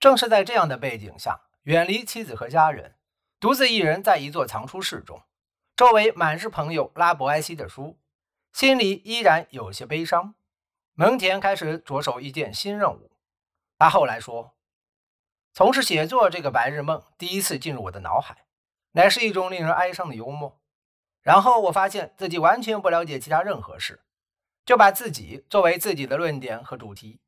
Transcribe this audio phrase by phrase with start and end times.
[0.00, 2.96] 正是在这样的背景下，远离妻子和家人，
[3.38, 5.22] 独自一人在一座藏书室中，
[5.76, 8.00] 周围满是朋友拉伯埃西的书，
[8.50, 10.34] 心里依然有些悲伤。
[10.94, 13.12] 蒙恬开始着手一件新任务。
[13.78, 14.56] 他后来说
[15.52, 18.46] ：“从事写作这个白日梦，第一次进入我的脑海，
[18.92, 20.58] 乃是一种令人哀伤的幽默。
[21.20, 24.00] 然后我发现自己完全不了解其他任何事，
[24.64, 27.20] 就把自己作为自己的论点和主题。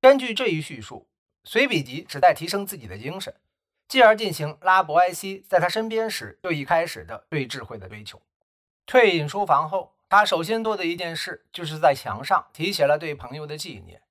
[0.00, 1.08] 根据这一叙述，
[1.44, 3.34] 随笔集旨在提升自己的精神，
[3.86, 8.20] 继而进行拉伯埃西在他身边时就已开始的对智慧的追求。
[8.86, 14.02] 退隐书房后。”他首先做的一件事，就是在墙上题写了对朋友的纪念：“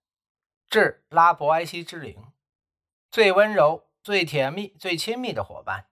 [0.70, 2.34] 致拉伯埃西之灵，
[3.10, 5.86] 最温柔、最甜蜜、最亲密的伙伴。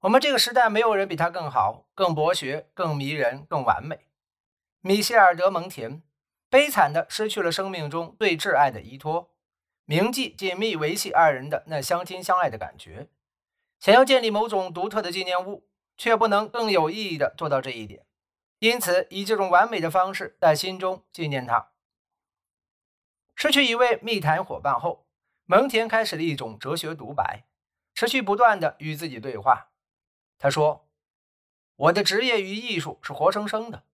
[0.00, 4.06] 我们这个时代没有人比他更好、更博学、更迷人、更完美。
[4.80, 6.02] 米歇尔·德蒙田
[6.48, 9.34] 悲惨地失去了生命中最挚爱的依托，
[9.86, 13.08] 铭记紧密维系二人的那相亲相爱的感觉。
[13.80, 18.04] 想要建立某种独特的纪念物，却不能更有意义的做到这一点。”
[18.58, 21.72] 因此，以这种完美的方式在心中纪念他。
[23.34, 25.06] 失去一位密谈伙伴后，
[25.44, 27.44] 蒙恬开始了一种哲学独白，
[27.94, 29.68] 持续不断的与自己对话。
[30.38, 30.88] 他说
[31.76, 33.84] ：“我的职业与艺术是活生生的，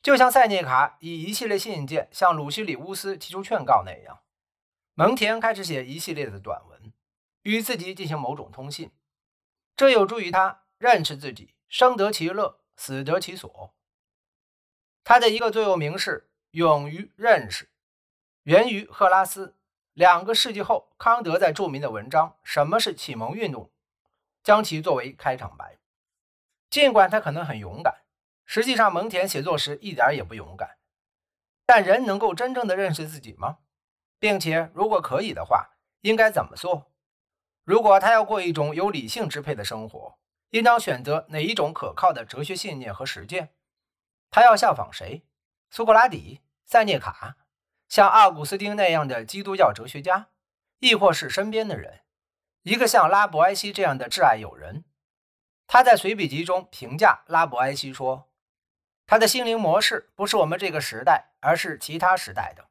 [0.00, 4.20] 就像塞涅卡以一系列信件向鲁西里乌斯提出劝告那样。”
[4.98, 6.92] 蒙恬开始写一系列的短文，
[7.42, 8.90] 与自己进行某种通信，
[9.76, 12.58] 这有助于他认识自己，生得其乐。
[12.76, 13.74] 死得其所。
[15.02, 17.70] 他的一个座右铭是“勇于认识”，
[18.44, 19.56] 源于赫拉斯。
[19.94, 23.64] 两个世纪后，康德在著名的文章《什么是启蒙运动》
[24.44, 25.78] 将其作为开场白。
[26.70, 28.02] 尽管他可能很勇敢，
[28.44, 30.78] 实际上蒙恬写作时一点也不勇敢。
[31.66, 33.58] 但人能够真正的认识自己吗？
[34.18, 36.90] 并且，如果可以的话，应该怎么做？
[37.64, 40.18] 如果他要过一种由理性支配的生活？
[40.50, 43.50] 应当选择哪一种可靠的哲学信念和实践？
[44.30, 45.26] 他要效仿谁？
[45.68, 47.36] 苏格拉底、塞涅卡，
[47.86, 50.28] 像奥古斯丁那样的基督教哲学家，
[50.78, 52.00] 亦或是身边的人，
[52.62, 54.84] 一个像拉伯埃西这样的挚爱友人？
[55.66, 58.30] 他在随笔集中评价拉伯埃西说
[59.06, 62.67] ：“他的心灵模式不是我们这个时代，而是其他时代的。”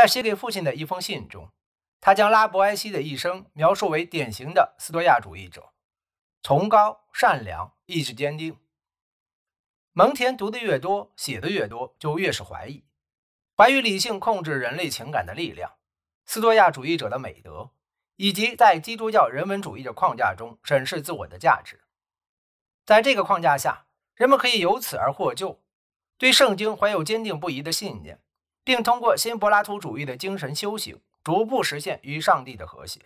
[0.00, 1.52] 在写给父亲的一封信中，
[2.00, 5.74] 他将拉伯埃西的一生描述为典型的斯多亚主义者。
[6.42, 8.56] 崇高、善良、意志坚定。
[9.92, 12.82] 蒙恬读的越多，写的越多，就越是怀疑，
[13.54, 15.70] 怀疑理性控制人类情感的力量，
[16.24, 17.68] 斯多亚主义者的美德，
[18.16, 21.78] 以及在基督教人文主义的框架中审视自我的价值。
[22.86, 23.84] 在这个框架下，
[24.14, 25.60] 人们可以由此而获救，
[26.16, 28.22] 对圣经怀有坚定不移的信念，
[28.70, 33.00] 并通过新柏拉图主义的精神修行，逐步实现与上帝的和谐。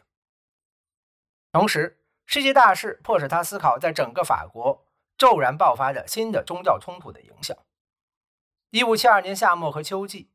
[1.53, 4.87] 同时，世界大事迫使他思考，在整个法国
[5.17, 7.57] 骤然爆发的新的宗教冲突的影响。
[8.73, 10.31] 一五七二年夏末和秋季，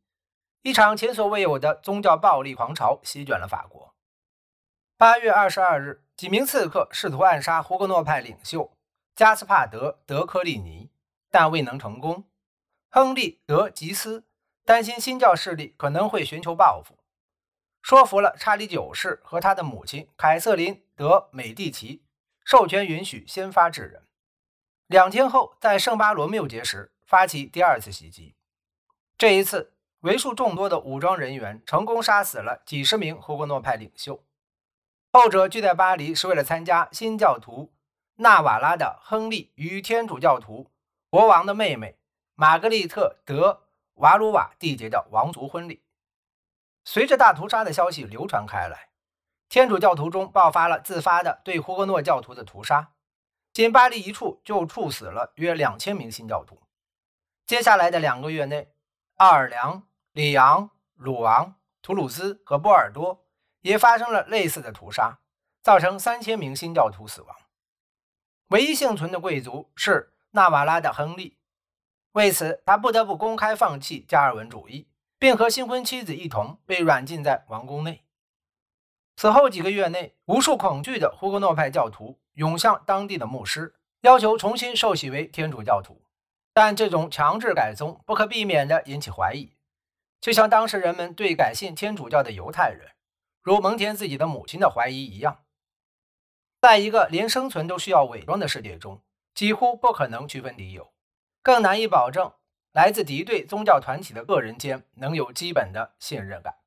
[0.63, 3.93] 一场前所未有的宗教暴力狂潮席卷了法国。
[4.97, 8.75] 八月二十二日，几名刺客试图暗杀胡格诺派领袖
[9.15, 10.89] 加斯帕德·德科利尼，
[11.29, 12.23] 但未能成功。
[12.89, 14.25] 亨利·德吉斯
[14.69, 16.93] 担心新教势力可能会寻求报复。
[17.81, 22.03] 说服了查理九世和他的母亲凯瑟琳·德美第奇，
[22.45, 24.03] 授权允许先发制人。
[24.85, 28.35] 两天后，在圣巴罗缪节时发起第二次袭击。
[29.17, 34.23] 这一次，为数众多的武装人员成功杀死了几十名胡格诺派领袖。
[35.11, 37.73] 后者聚在巴黎是为了参加新教徒
[38.17, 40.69] 纳瓦拉的亨利与天主教徒
[41.09, 41.97] 国王的妹妹
[42.35, 43.63] 玛格丽特·德
[43.99, 45.83] 瓦鲁瓦缔结的王族婚礼。
[46.85, 48.89] 随着大屠杀的消息流传开来，
[49.49, 52.93] 天主教徒中爆发了自发的对胡格诺教徒的屠杀，
[53.51, 56.61] 仅巴黎一处就处死了约两千名新教徒。
[57.45, 58.71] 接下来的两个月内，
[59.15, 59.83] 奥尔良、
[60.13, 63.25] 里昂、鲁昂、图鲁兹和波尔多
[63.61, 65.19] 也发生了类似的屠杀，
[65.61, 67.35] 造成三千名新教徒死亡。
[68.47, 71.38] 唯一幸存的贵族是纳瓦拉的亨利，
[72.13, 74.87] 为此他不得不公开放弃加尔文主义。
[75.19, 78.05] 并和新婚妻子一同被软禁在王宫内。
[79.17, 86.01] 此后几个月内，无数恐惧的胡格诺派教徒涌向当地的牧师，要求重新受洗为天主教徒。
[86.53, 89.57] 但这种强制改宗不可避免地引起怀疑，
[90.21, 92.91] 就像当时人们对改信天主教的犹太人，
[93.43, 95.43] 如蒙恬自己的母亲的怀疑一样。
[96.61, 99.01] 在一个连生存都需要伪装的世界中，
[99.33, 100.93] 几乎不可能区分敌友，
[101.49, 102.31] 更难以保证。
[102.73, 106.59] 来自敌对宗教团体的个人间能有基本的信任感。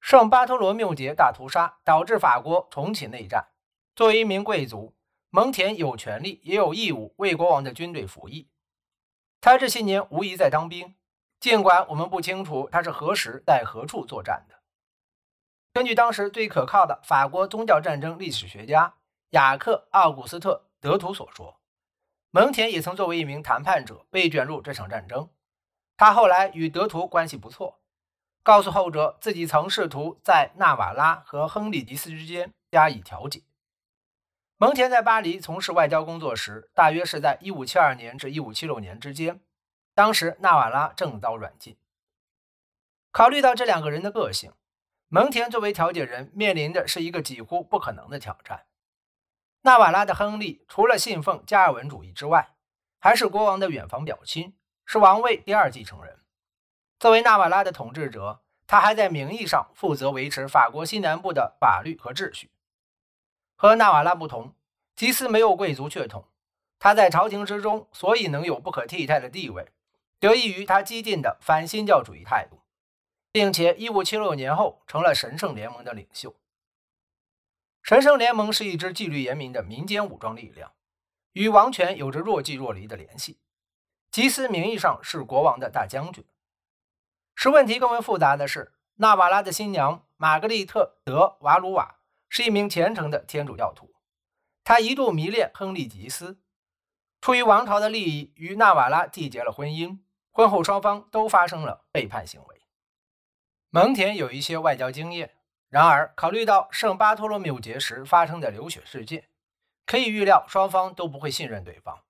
[0.00, 3.48] 圣巴托罗缪节大屠杀导致法国重启内战。
[3.96, 4.94] 作为一名贵族，
[5.30, 8.48] 蒙恬有权利也有义务为国王的军队服役。
[9.40, 10.94] 他这些年无疑在当兵，
[11.40, 14.54] 尽管我们不清楚他是何时在何处作战的。
[15.72, 18.94] 根据当时最可靠的法国宗教战争历史学家
[19.30, 21.60] 雅克·奥古斯特·德图所说，
[22.36, 25.30] 蒙恬也曾作为一名谈判者被卷入这场战争。
[25.96, 27.80] 他后来与德图关系不错，
[28.42, 33.40] 告诉后者自己曾试图在纳瓦拉和亨利·迪斯之间加以调解。
[34.58, 39.40] 蒙恬在巴黎从事外交工作时，大约是在1572年至1576年之间，
[39.94, 41.78] 当时纳瓦拉正遭软禁。
[43.12, 44.52] 考虑到这两个人的个性，
[45.08, 48.66] 蒙恬作为调解人面临的是一个几乎不可能的挑战。
[49.66, 52.50] 纳瓦拉的亨利除了信奉加尔文主义之外，
[53.00, 54.54] 还是国王的远房表亲，
[54.84, 56.20] 是王位第二继承人。
[57.00, 62.52] 作为纳瓦拉的统治者，他还在名义上负责维持法国西南部的法律和秩序。
[63.56, 64.54] 和纳瓦拉不同，
[64.94, 66.28] 吉斯没有贵族血统，
[66.78, 69.72] 他在朝廷之中所以能有不可替代的地位，
[70.20, 72.60] 得益于他激进的反新教主义态度。
[73.32, 76.32] 并且，一五七六年后成了神圣联盟的领袖。
[77.86, 80.72] 神圣联盟是一支纪律严明的民间武装力量，
[81.34, 83.38] 与王权有着若即若离的联系。
[84.10, 86.26] 吉斯名义上是国王的大将军。
[87.36, 93.94] 使问题更为复杂的是，纳瓦拉的新娘玛格丽特·德瓦鲁瓦是一名虔诚的天主教徒，
[94.64, 96.40] 她一度迷恋亨利·吉斯，
[97.20, 100.00] 出于王朝的利益，与纳瓦拉缔结了婚姻。
[100.32, 102.62] 婚后，双方都发生了背叛行为。
[103.70, 105.35] 蒙恬有一些外交经验，
[105.68, 109.28] 然而考虑到圣巴托罗缪节时发生的流血事件，
[109.84, 112.04] 可以预料双方都不会信任对方。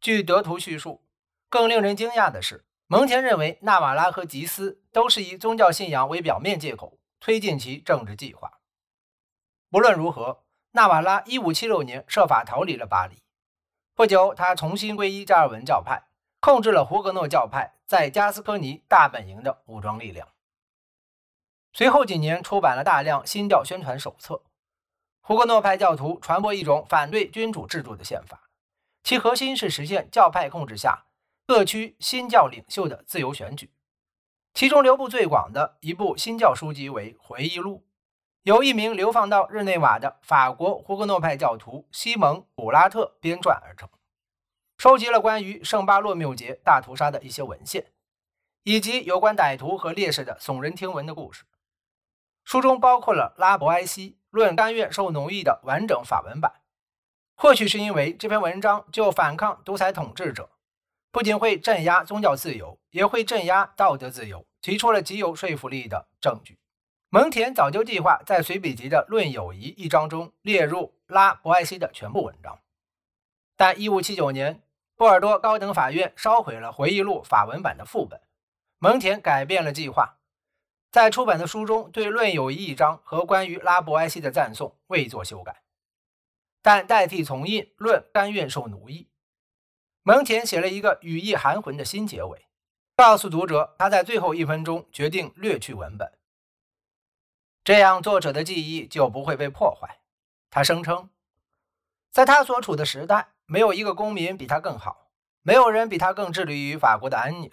[0.00, 1.02] 据德图叙述，
[1.48, 8.60] 更令人惊讶的是，蒙恬认为纳瓦拉和吉斯都是以宗教信仰为表面借口推进其政治计划。
[9.70, 13.22] 不论如何，纳瓦拉1576年设法逃离了巴黎。
[13.94, 16.02] 不久，他重新皈依加尔文教派，
[16.40, 20.28] 控制了胡格诺教派在加斯科尼大本营的武装力量。
[21.72, 24.42] 随后几年，出版了大量新教宣传手册。
[25.22, 28.50] 胡格诺派教徒传播一种反对君主制度的宪法，
[29.02, 31.06] 其核心是实现教派控制下
[31.46, 33.70] 各区新教领袖的自由选举。
[34.52, 37.78] 其中流布最广的一部新教书籍为《回忆录》，
[38.42, 43.88] 由一名流放到日内瓦的法国胡格诺派教徒西蒙·古拉特编撰而成，
[44.76, 47.92] 收集了关于圣巴洛缪节大屠杀的一些文献，
[48.64, 51.44] 以及有关歹徒和烈士的耸人听闻的故事。
[52.44, 56.52] 书中包括了拉伯埃西论甘愿受奴役的完整法文版。
[57.34, 60.50] 或许是因为这篇文章就反抗独裁统治者，
[61.10, 66.58] 不仅会镇压宗教自由，也会镇压道德自由，提出了极有说服力的证据。
[67.08, 72.58] 蒙恬早就计划在随笔集的《论友谊》一章中列入拉伯埃西的全部文章，
[73.56, 74.62] 但1579年，
[74.96, 78.20] 波尔多高等法院烧毁了回忆录法文版的副本，
[78.78, 80.16] 蒙恬改变了计划。
[80.92, 85.62] 在出版的书中，对《论友谊》一章和关于拉伯埃西的赞颂未作修改，
[86.60, 89.04] 但代替重印《论甘愿受奴役》。
[90.02, 92.46] 蒙恬写了一个语意含混的新结尾，
[92.94, 96.12] 告诉读者他在最后一分钟决定略去文本，
[97.64, 100.00] 这样作者的记忆就不会被破坏。
[100.50, 101.08] 他声称，
[102.10, 105.08] 在他所处的时代，没有一个公民比他更好，
[105.40, 107.50] 没有人比他更致力于法国的安宁，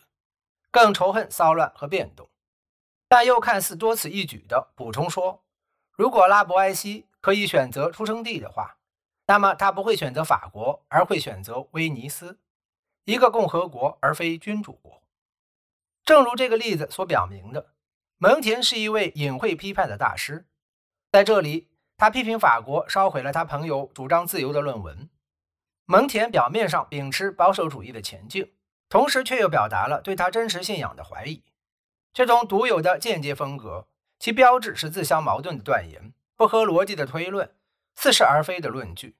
[0.71, 2.28] 更仇恨骚乱和变动。
[3.09, 5.43] 但又看似多此一举地补充说
[5.97, 8.77] ：“如果拉伯埃西可以选择出生地的话，
[9.25, 12.39] 那么他不会选择法国，而会选择威尼斯，
[13.05, 15.01] 一个共和国而非君主国。”
[16.05, 17.73] 正如这个例子所表明的，
[18.17, 20.47] 蒙恬是一位隐晦批判的大师。
[21.11, 25.09] 在这里，他批评法国烧毁了他朋友主张自由的论文。
[25.85, 28.53] 蒙恬表面上秉持保守主义的前进，
[28.87, 31.41] 同时却又表达了对他真实信仰的怀疑。
[32.19, 33.87] 这种独有的间接风格，
[34.19, 37.55] 其标志是自相矛盾的断言、不合逻辑的推论、
[37.95, 39.15] 似是而非的论据。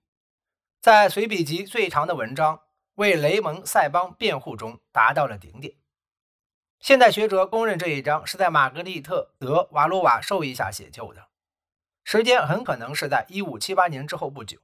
[0.82, 2.60] 在随笔集最长的文章
[2.96, 5.75] 为雷蒙·塞邦辩护中达到了顶点。
[6.82, 11.29] 现代学者公认这一章是在玛格丽特·德瓦鲁瓦授意下写就的，
[12.03, 14.60] 时间很可能是在1578年之后不久。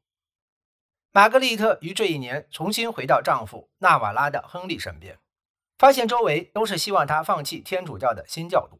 [1.13, 5.17] 玛格丽特于这一年重新回到丈夫纳瓦拉的亨利身边。
[5.77, 8.79] 发现周围都是希望他放弃天主教的新教徒。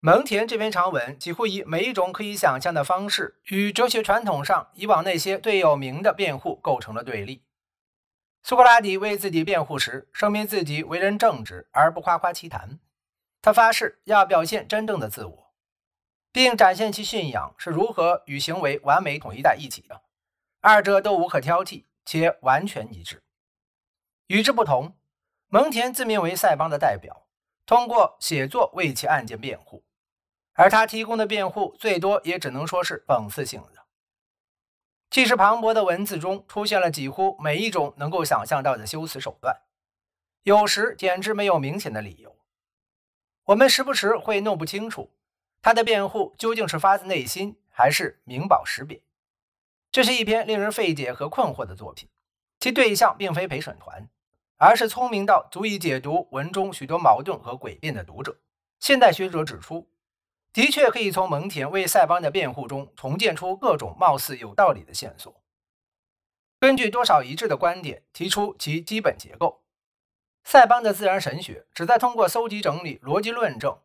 [0.00, 7.42] 蒙恬这篇长文几乎以每一种可以想象的方式，与哲学传统上以往那些最有名的辩护构成了对立。
[8.42, 12.78] 苏格拉底为自己辩护时，声明自己为人正直而不夸夸其谈，
[13.42, 15.46] 他发誓要表现真正的自我。
[16.30, 20.02] 并展现其信仰是如何与行为完美统一在一起的，
[20.60, 23.22] 二者都无可挑剔且完全一致。
[24.26, 24.94] 与之不同，
[25.48, 27.26] 蒙恬自命为塞邦的代表，
[27.64, 29.84] 通过写作为其案件辩护，
[30.54, 33.86] 而他提供的辩护最多也只能说是讽刺性的。
[35.08, 39.56] 气势磅礴的文字中出现了几乎每一种能够想象到的修辞手段，
[40.42, 42.36] 有时简直没有明显的理由。
[43.44, 45.12] 我们时不时会弄不清楚
[45.62, 49.00] 他的辩护究竟是发自内心还是明褒实贬。
[49.92, 52.08] 这是一篇令人费解和困惑的作品，
[52.58, 54.08] 其对象并非陪审团。
[54.58, 58.38] 而是聪明到足以解读文中许多矛盾和诡辩的读者。
[58.80, 59.88] 现代学者指出，
[60.52, 65.42] 的确可以从蒙恬为塞邦的辩护中重建出各种貌似有道理的线索。
[66.58, 69.62] 根据多少一致的观点提出其基本结构，
[70.44, 73.78] 塞邦的自然神学旨在通过搜集整理逻辑论证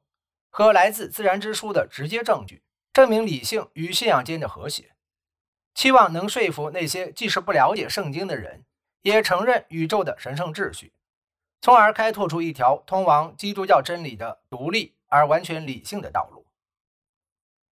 [0.49, 2.63] 和来自自然之书的直接证据，
[2.93, 4.93] 证明理性与信仰间的和谐，
[5.75, 8.63] 期望能说服那些即使不了解圣经的人。
[9.01, 10.93] 也承认宇宙的神圣秩序，
[11.61, 16.45] 从而开拓出一条通往基督教真理的独立而完全理性的道路。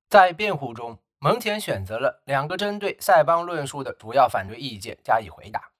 [0.10, 5.72] 在辩护中，蒙恬选择了两个针对塞邦论述的主要反对意见加以回答：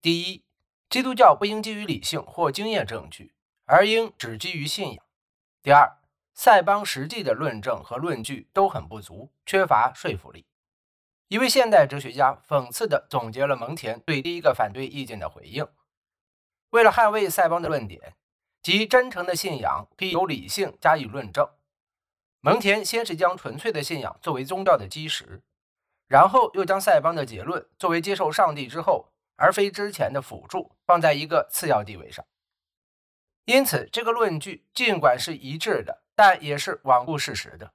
[0.00, 0.42] 第一，
[0.88, 3.34] 基督教不应基于理性或经验证据，
[3.66, 5.04] 而应只基于信仰；
[5.62, 5.98] 第二，
[6.32, 10.46] 塞邦实际的论证和论据都很不足，缺乏说服力。
[11.28, 15.66] 一位现代哲学家讽刺地总结了蒙恬对第一个反对意见的回应：
[16.70, 18.14] 为了捍卫塞邦的论点，
[18.62, 21.48] 即真诚的信仰可以由理性加以论证，
[22.40, 25.42] 蒙恬先是将纯粹的信仰作为宗教的基石，
[26.06, 32.24] 然后又将塞邦的结论作为接受上帝之后而非之前的辅助放在一个次要地位上。
[33.46, 37.72] 因此，这个论据尽管是一致的，但也是罔顾事实的，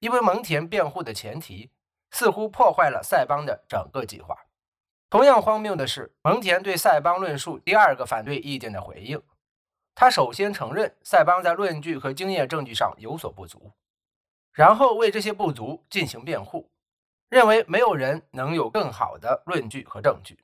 [0.00, 1.70] 因为蒙恬辩护的前提。
[2.10, 4.36] 似乎破坏了塞邦的整个计划。
[5.08, 9.20] 同样荒谬的是，蒙恬对塞邦论述第二个反对意见的回应。
[9.94, 13.72] 他首先承认塞邦在论据和经验证据上有所不足，
[14.52, 16.70] 然后为这些不足进行辩护，
[17.28, 20.38] 认为没有人能有更好的论据和证据，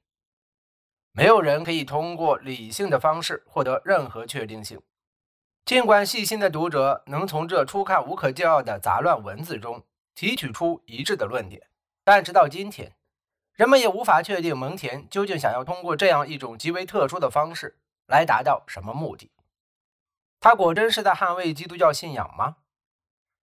[1.12, 4.82] 没有人可以通过理性的方式获得任何确定性。
[5.64, 9.82] 尽管细心的读者能从这初看无可救药的杂乱文字中，
[10.16, 11.68] 提取出一致的论点，
[12.02, 12.96] 但直到今天，
[13.52, 19.30] 人们也无法确定蒙恬究竟想要通过这样一种极为特殊的方式来达到什么目的。
[20.40, 22.56] 他果真是在捍卫基督教信仰吗？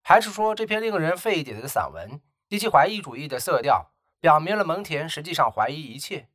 [0.01, 6.27] 还是说这篇令人费解的散文及其怀疑主义的色调，表明了蒙恬实际上怀疑一切，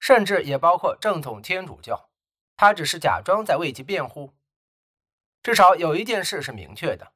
[0.00, 2.08] 甚至也包括正统天主教？
[2.56, 4.32] 他只是假装在为其辩护。
[5.42, 7.12] 至少有一件事是明确的。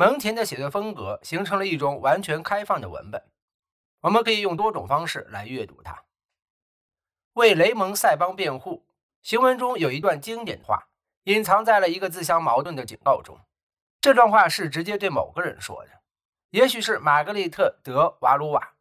[0.00, 3.20] 蒙恬的写作风格形成了一种完全开放的文本，
[4.02, 6.04] 我们可以用多种方式来阅读它。
[7.32, 8.86] 为雷蒙·塞邦辩护，
[9.22, 10.86] 行文中有一段经典话，
[11.24, 13.40] 隐藏在了一个自相矛盾的警告中。
[14.00, 15.90] 这段话是直接对某个人说的，
[16.50, 18.74] 也许是玛格丽特·德·瓦鲁瓦，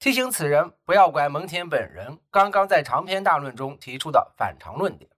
[0.00, 5.08] 提醒此人不要管蒙恬本人刚刚在长篇大论中提出的反常论点。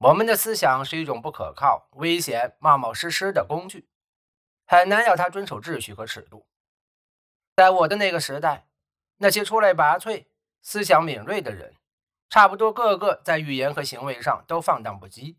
[0.00, 3.88] 我们的思想是一种不可靠、危险、冒冒失失的工具。
[4.72, 6.46] 很难要他遵守秩序和尺度。
[7.54, 8.64] 在我的那个时代，
[9.18, 10.24] 那些出类拔萃、
[10.62, 11.74] 思想敏锐的人，
[12.30, 15.36] 差不多个个在语言和行为上都放荡不羁。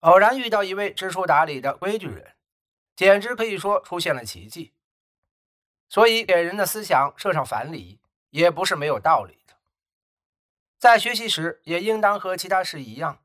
[0.00, 2.34] 偶然遇到一位知书达理的规矩人，
[2.94, 4.74] 简直可以说出现了奇迹。
[5.88, 9.54] 所以，给人的思想设上樊篱，也不是没有道理的。
[10.78, 13.22] 在学习时，也应当和其他事一样，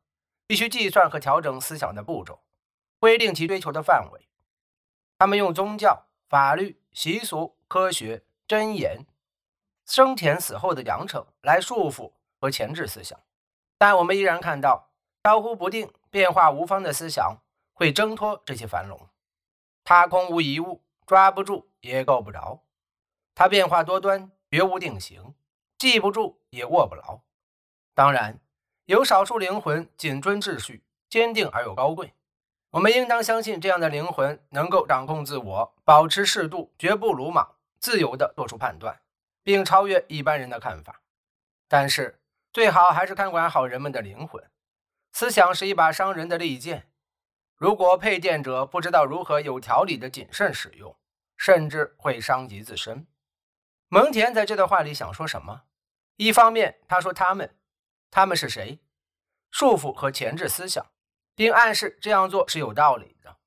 [0.47, 2.41] 必须计算和调整思想的步骤，
[2.99, 4.29] 规定其追求的范围。
[5.23, 9.05] 他们用宗教、法律、习俗、科学、箴言、
[9.85, 12.11] 生前死后的奖惩来束缚
[12.41, 13.17] 和钳制思想，
[13.77, 17.37] 但我们依然看到飘忽不定、变化无方的思想
[17.71, 18.99] 会挣脱这些樊笼。
[19.85, 22.59] 它空无一物，抓不住也够不着；
[23.33, 25.33] 它变化多端，绝无定型，
[25.77, 27.21] 记不住也握不牢。
[27.93, 28.41] 当然，
[28.83, 32.13] 有少数灵魂谨遵秩序，坚定而又高贵。
[32.73, 38.99] 我们应当相信，这样的灵魂能够掌控自我，保持适度，绝不鲁莽，自由地做出判断，
[39.43, 41.01] 并超越一般人的看法。
[41.67, 42.19] 但是，
[42.51, 44.43] 最好还是看管好人们的灵魂。
[45.11, 46.87] 思想是一把伤人的利剑，
[47.55, 50.97] 如果佩剑者不知道如何有条理地谨慎使用，
[51.37, 53.05] 甚至会伤及自身。
[53.87, 55.65] 蒙恬在这段话里想说什么？
[56.15, 57.55] 一方面，他说他们，
[58.09, 58.79] 他们是谁？
[59.51, 60.83] 束缚和钳制思想。
[61.35, 63.37] 并暗示这样做是有道理的。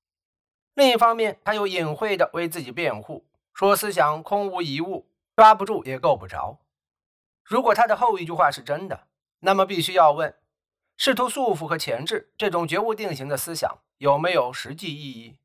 [0.74, 6.60] 另一方面，他又隐晦地为自己辩护，说思想空无一物，抓不住也够不着。
[7.44, 9.06] 如果他的后一句话是真的，
[9.40, 10.36] 那么必须要问：
[10.96, 15.38] 试图束缚和钳制这种绝无定型的思想有没有实际意义？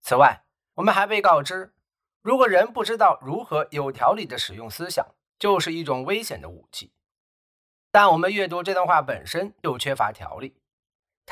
[0.00, 0.44] 此外，
[0.74, 1.74] 我们还被告知，
[2.22, 5.06] 如果人不知道如何有条理地使用思想，
[5.38, 6.92] 就是一种危险的武器。
[7.90, 10.56] 但我们阅读这段话本身就缺乏条理，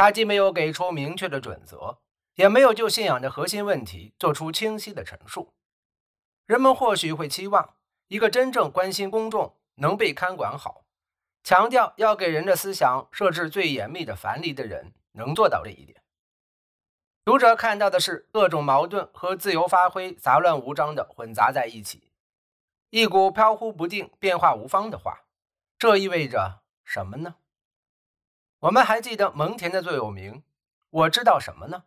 [0.00, 1.98] 他既没有给出明确的准则，
[2.36, 5.52] 也没有就信仰的核心问题做出清晰的陈述。
[6.46, 7.74] 人们或许会期望
[8.08, 9.58] 一个真正关心公众。
[9.74, 10.86] 能被看管好，
[11.42, 16.02] 强调要给人的思想设置最严密的樊篱的人，能做到这一点。
[17.22, 22.10] 读者看到的是各种矛盾和自由发挥杂乱无章的混杂在一起，
[22.88, 25.26] 一股飘忽不定、变化无方的话。
[25.78, 27.36] 这意味着什么呢？
[28.60, 30.42] 我们还记得蒙恬的座右铭
[30.90, 31.84] ：“我知道什么呢？”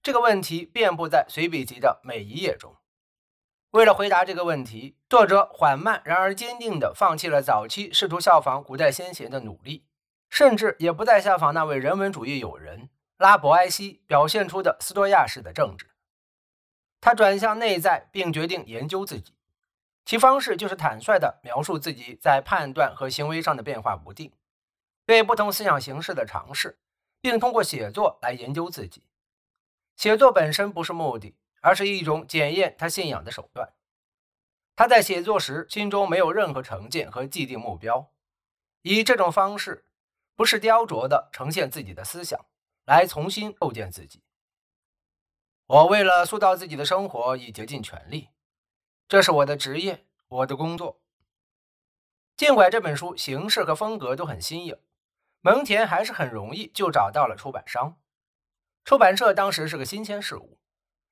[0.00, 2.76] 这个问题遍布在随笔集的每一页中。
[3.70, 9.84] 为了回答这个问题，作者缓慢然而坚定地放弃了早期试图效仿古代先贤的努力，
[10.30, 15.90] 甚至也不再效仿那位人文主义友人拉伯埃西表现出的斯多亚式的政治。
[17.00, 19.34] 他转向内在，并决定研究自己，
[20.04, 24.30] 其方式就是坦率地描述自己在判断和行为上的变化不定，
[25.06, 26.78] 对不同思想形式的尝试，
[27.20, 29.04] 并通过写作来研究自己。
[29.96, 31.36] 写作本身不是目的。
[31.64, 33.72] 而是一种检验他信仰的手段。
[34.76, 38.12] 他在写作时心中没有任何成见和既定目标，
[38.82, 39.86] 以这种方式，
[40.36, 42.38] 不是雕琢的呈现自己的思想，
[42.84, 44.22] 来重新构建自己。
[45.64, 48.28] 我为了塑造自己的生活，已竭尽全力，
[49.08, 51.00] 这是我的职业，我的工作。
[52.36, 54.78] 尽管这本书形式和风格都很新颖，
[55.44, 57.98] 蒙恬还是很容易就找到了出版商。
[58.82, 60.58] 出版社当时是个新鲜事物。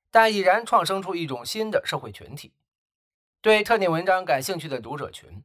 [0.09, 2.53] 但已然创生出一种新的社会群体，
[3.41, 5.43] 对特定文章感兴趣的读者群。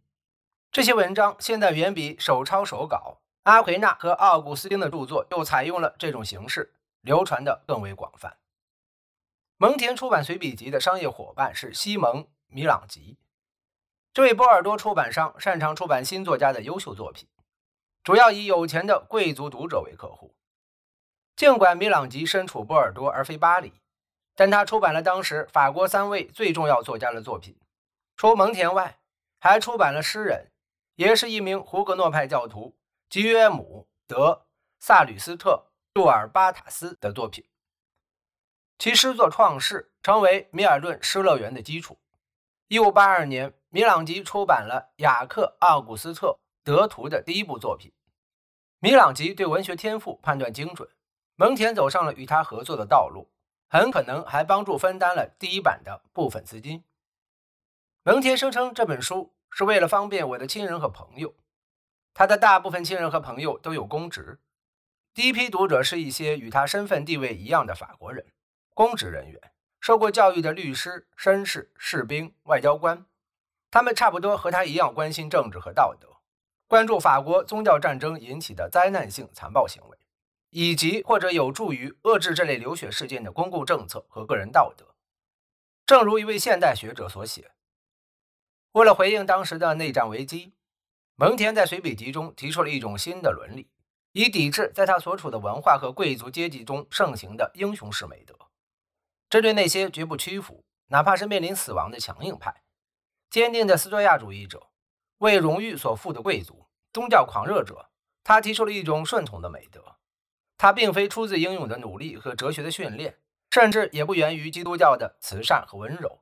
[0.71, 8.37] 这些文章现在远比手抄手稿、阿奎那和奥古斯丁的著作又采用了这种形式，流传的更为广泛。
[9.57, 13.17] 蒙恬出版随笔集的商业伙伴是西蒙·米朗吉，
[14.13, 17.27] 这位波尔多出版商擅长出版新作家的优秀作品，
[18.09, 20.35] 主要以有钱的贵族读者为客户。
[21.37, 23.71] 尽管米朗吉身处波尔多而非巴黎。
[24.35, 27.55] 但他出版了当时法国三位最重要作家的作品，
[28.17, 28.99] 除蒙恬外，
[29.39, 30.51] 还出版了诗人，
[30.95, 32.75] 也是一名胡格诺派教徒
[33.11, 34.31] 吉约姆·德·
[34.79, 37.45] 萨吕斯特·杜尔巴塔斯的作品。
[38.79, 41.99] 其诗作创世，成为米尔顿诗乐园的基础。
[42.71, 46.29] 1582年，米朗吉出版了雅克·奥古斯特·
[46.65, 47.93] 德图的第一部作品。
[48.81, 50.89] 米朗吉对文学天赋判断精准，
[51.35, 53.29] 蒙恬走上了与他合作的道路。
[53.71, 56.85] 很可能还帮助分担了第一版的部分资金。
[58.03, 61.35] 蒙恬声称这本书是为了方便我的亲人和朋友。
[62.15, 64.41] 他的大部分亲人和朋友都有公职，
[65.13, 68.25] 第一批读者是一些与他身份地位一样的法国人，
[68.73, 69.39] 公职人员，
[69.81, 73.05] 受过教育的律师、绅士、士兵、外交官。
[73.71, 76.08] 他们差不多和他一样关心政治和道德，
[76.69, 79.99] 关注法国宗教战争引起的灾难性残暴行为。
[80.51, 84.95] 以及或者有助于遏制这类流血事件的公共政策和个人道德，
[85.85, 87.51] 正如一位现代学者所写。
[88.73, 90.55] 为了回应当时的内战危机，
[91.17, 93.69] 蒙恬在随笔集中提出了一种新的伦理，
[94.13, 98.35] 以抵制在他所处的文化和贵族阶级中盛行的英雄式美德。
[99.29, 102.63] 针对那些绝不屈服，哪怕是面临死亡的强硬派、
[103.29, 104.71] 坚定的斯多亚主义者、
[105.19, 107.91] 为荣誉所负的贵族、宗教狂热者，
[108.25, 109.97] 他提出了一种顺从的美德。
[110.57, 113.17] 它并非出自英勇的努力和哲学的训练，
[113.51, 116.21] 甚至也不源于基督教的慈善和温柔，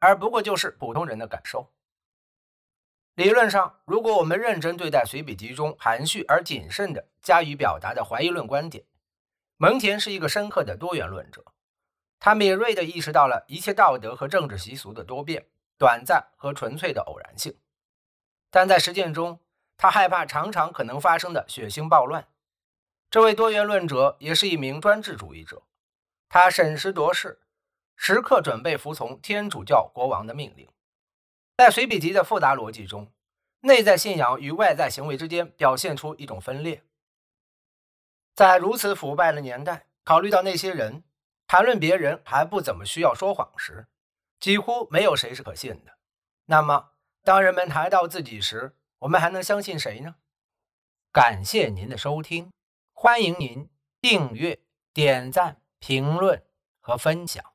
[0.00, 1.72] 而不过就是普通人的感受。
[3.14, 8.84] 理论上，如果我们认真对待随笔集中含蓄而谨慎的加以表达的怀疑论观点，
[9.56, 11.42] 蒙恬是一个深刻的多元论者。
[12.18, 15.46] 他敏锐地意识到了一切道德和政治习俗的多变、
[15.78, 17.56] 短暂和纯粹的偶然性，
[18.54, 19.40] 但在实践中，
[19.76, 22.28] 他害怕常常可能发生的血腥暴乱。
[23.10, 25.64] 这位多元论者也是一名专制主义者，
[26.28, 27.40] 他审时度势，
[27.96, 30.68] 时刻准备服从天主教国王的命令。
[31.56, 33.10] 在随笔集的复杂逻辑中，
[33.62, 36.84] 内在信仰与外在行为之间表现出一种分裂。
[38.36, 41.02] 在如此腐败的年代，考虑到那些人
[41.48, 43.88] 谈论别人还不怎么需要说谎时，
[44.38, 45.98] 几乎没有谁是可信的。
[46.44, 46.92] 那么，
[47.24, 50.16] 当人们谈到自己时，我们还能相信谁呢？
[51.10, 52.52] 感谢您的收听。
[52.92, 53.70] 欢迎您
[54.02, 54.60] 订阅、
[54.92, 56.44] 点赞、评论
[56.80, 57.53] 和分享。